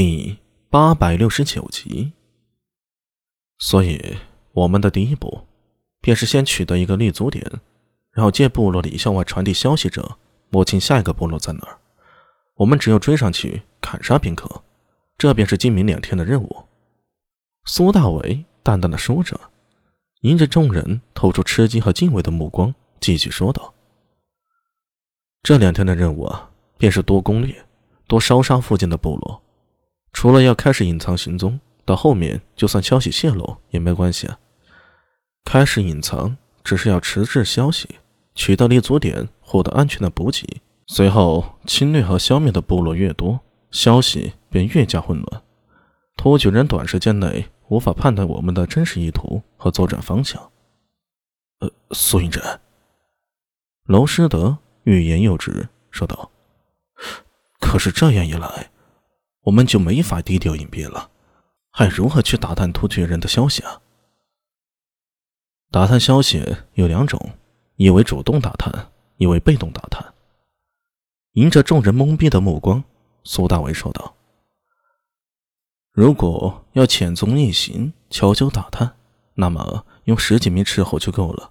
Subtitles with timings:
[0.00, 0.38] 第
[0.70, 2.12] 八百六十九集。
[3.58, 4.16] 所以，
[4.52, 5.40] 我们的第一步，
[6.00, 7.44] 便是先取得一个立足点，
[8.12, 10.16] 然后借部落里向外传递消息者，
[10.50, 11.76] 摸清下一个部落在哪儿。
[12.54, 14.62] 我们只要追上去砍杀便可，
[15.16, 16.64] 这便是今明两天的任务。
[17.64, 19.40] 苏大伟淡淡的说着，
[20.20, 23.74] 迎着众人透出吃惊和敬畏的目光，继续说道
[25.42, 27.66] ：“这两天的任务啊，便是多攻略，
[28.06, 29.42] 多烧杀附近的部落。
[30.18, 34.36] 除了要开始隐藏行踪，到后面就算消息泄露也没关系啊。
[35.44, 37.88] 开始隐藏只是要迟滞消息，
[38.34, 40.60] 取得立足点，获得安全的补给。
[40.88, 43.38] 随后侵略和消灭的部落越多，
[43.70, 45.42] 消息便越加混乱。
[46.16, 50.50] 突厥人短时间内。”无法判断我们的真实意图和作战方向。
[51.60, 52.42] 呃，苏云真，
[53.84, 56.30] 娄师德欲言又止，说道
[57.60, 58.70] ：“可是这样一来，
[59.48, 61.10] 我们就没法低调隐蔽了，
[61.70, 63.80] 还如何去打探突厥人的消息啊？”
[65.72, 67.18] 打探消息有两种，
[67.76, 70.12] 一为主动打探，一为被动打探。
[71.32, 72.84] 迎着众人懵逼的目光，
[73.24, 74.14] 苏大为说道。
[75.92, 78.96] 如果要潜踪逆行、悄悄打探，
[79.34, 81.50] 那么用十几名斥候就够了。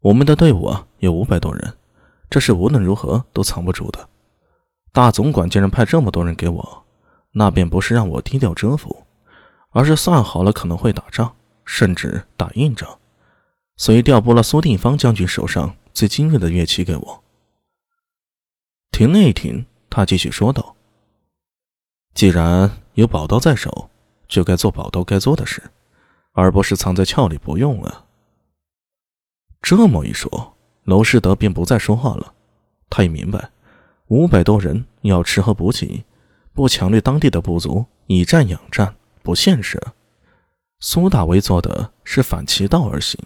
[0.00, 1.74] 我们的队伍啊，有五百多人，
[2.28, 4.10] 这是无论如何都藏不住的。
[4.92, 6.83] 大总管竟然派这么多人给我，
[7.34, 9.04] 那便不是让我低调蛰伏，
[9.70, 12.98] 而是算好了可能会打仗，甚至打硬仗，
[13.76, 17.22] 所以调拨了苏定方将军手上最精锐的乐器给我。
[18.90, 20.74] 停了一停，他继续说道
[22.14, 23.90] ：“既然……”有宝刀在手，
[24.28, 25.60] 就该做宝刀该做的事，
[26.30, 28.04] 而不是藏在鞘里不用啊。
[29.60, 32.32] 这么一说，娄世德便不再说话了。
[32.88, 33.50] 他也明白，
[34.06, 36.04] 五百多人要吃喝补给，
[36.54, 39.80] 不强掠当地的部族，以战养战，不现实。
[40.78, 43.18] 苏大为做的是反其道而行，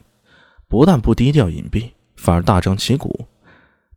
[0.67, 3.27] 不但不低调隐蔽，反而大张旗鼓。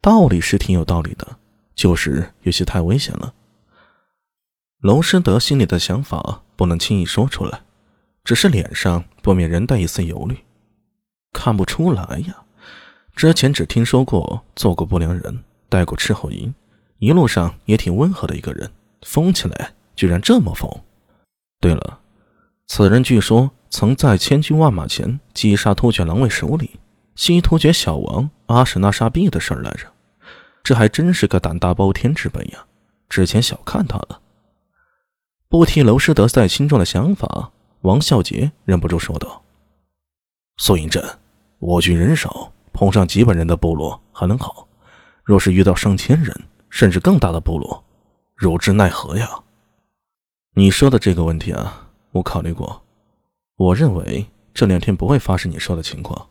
[0.01, 1.38] 道理是挺有道理的，
[1.73, 3.33] 就是有些太危险了。
[4.79, 7.61] 龙师德心里的想法不能轻易说出来，
[8.25, 10.38] 只是脸上不免仍带一丝忧虑。
[11.31, 12.35] 看不出来呀，
[13.16, 16.53] 之前只听说过做过不良人，带过斥候营，
[16.97, 18.69] 一路上也挺温和的一个人，
[19.06, 20.69] 疯起来居然这么疯。
[21.59, 22.00] 对了，
[22.67, 26.69] 此人据说曾在千军万马前击杀突厥狼卫首领
[27.16, 29.85] 西突厥小王阿史那沙毕的事儿来着，
[30.63, 32.66] 这还真是个胆大包天之辈呀！
[33.09, 34.22] 之前小看他了。
[35.50, 37.51] 不提娄师德在心中的想法，
[37.81, 39.44] 王孝杰忍不住说道
[40.57, 41.03] ：“苏银镇，
[41.59, 44.66] 我军人少，碰上几百人的部落还能好；
[45.23, 46.33] 若是遇到上千人，
[46.69, 47.83] 甚至更大的部落，
[48.41, 49.29] 如之奈何呀？”
[50.57, 52.81] 你说的这个问题啊，我考虑过。
[53.56, 56.28] 我认为这两天不会发生你说的情况。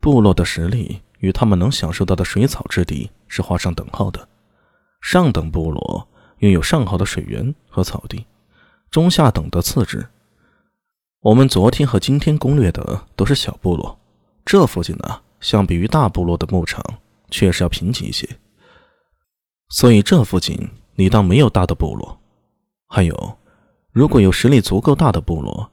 [0.00, 4.26] 部落的实力与他们能享受到的水草之地是画上等号的。
[5.02, 6.08] 上等部落
[6.38, 8.24] 拥有上好的水源和草地。
[8.90, 10.08] 中下等的次之。
[11.20, 13.98] 我们昨天和今天攻略的都是小部落，
[14.42, 16.82] 这附近呢，相比于大部落的牧场，
[17.30, 18.26] 确实要贫瘠一些。
[19.68, 22.18] 所以这附近你当没有大的部落。
[22.88, 23.38] 还有，
[23.92, 25.70] 如果有实力足够大的部落，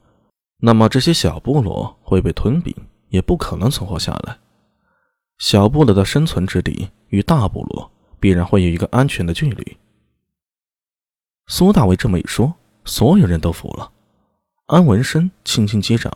[0.58, 2.74] 那么这些小部落会被吞并，
[3.08, 4.38] 也不可能存活下来。
[5.38, 7.90] 小部落的生存之地与大部落
[8.20, 9.76] 必然会有一个安全的距离。
[11.48, 12.54] 苏大伟这么一说。
[12.86, 13.90] 所有人都服了。
[14.66, 16.12] 安文生轻轻击掌，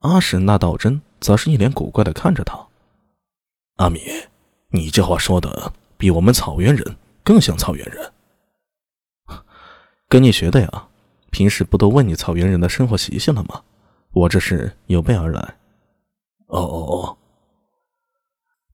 [0.00, 2.58] 阿史那道真则是一脸古怪的看着他。
[3.76, 4.00] 阿米，
[4.70, 8.12] 你这话说的比我们草原人更像草原人。
[10.08, 10.88] 跟你学的呀，
[11.30, 13.62] 平时不都问你草原人的生活习性了吗？
[14.12, 15.40] 我这是有备而来。
[16.46, 17.16] 哦哦哦！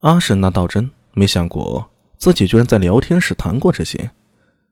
[0.01, 4.11] 阿史那道真没想过自己居然在聊天时谈过这些，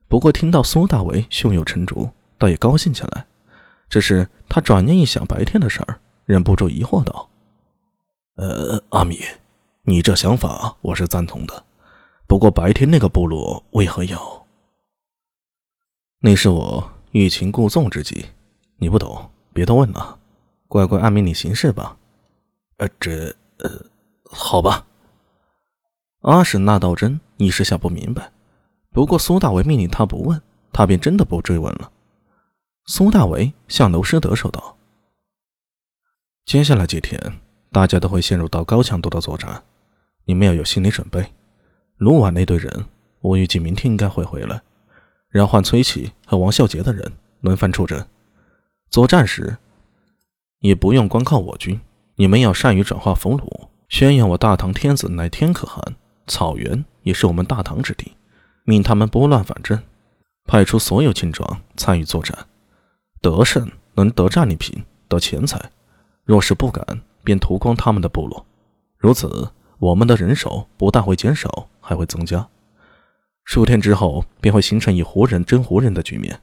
[0.07, 2.09] 不过听到苏大为胸有成竹。
[2.37, 3.25] 倒也高兴起来，
[3.89, 7.29] 只是他转念一想白天的事儿，忍不住疑惑道
[8.37, 9.19] ：“呃，阿米，
[9.83, 11.65] 你这想法我是赞同的，
[12.27, 14.45] 不过白天那个部落为何要？
[16.21, 18.25] 那是我欲擒故纵之计，
[18.77, 20.19] 你不懂，别多问了，
[20.67, 21.97] 乖乖按命令行事吧。”
[22.77, 23.35] 呃，这……
[23.59, 23.85] 呃，
[24.23, 24.85] 好吧。
[26.21, 28.31] 阿史那道真一时想不明白，
[28.91, 30.41] 不过苏大为命令他不问，
[30.73, 31.91] 他便真的不追问了。
[32.85, 34.77] 苏大为向娄师德说道
[36.45, 37.39] ：“接下来几天，
[37.71, 39.63] 大家都会陷入到高强度的作战，
[40.25, 41.33] 你们要有心理准备。
[41.97, 42.85] 卢瓦那队人，
[43.21, 44.61] 我预计明天应该会回来，
[45.29, 47.11] 然后崔琦和王孝杰的人
[47.41, 48.05] 轮番出征。
[48.89, 49.57] 作战时，
[50.59, 51.79] 也不用光靠我军，
[52.15, 55.95] 你们要善于转化俘虏，宣扬我大唐天子乃天可汗，
[56.27, 58.13] 草原也是我们大唐之地，
[58.63, 59.79] 命他们拨乱反正，
[60.45, 62.35] 派出所有亲装参与作战，
[63.21, 65.59] 得胜能得战利品，得钱财；
[66.25, 68.45] 若是不敢，便屠光他们的部落。
[68.97, 72.47] 如此，我们的人手不但会减少，还会增加。
[73.51, 76.39] 数天之后，便会形成以胡人争胡人的局面。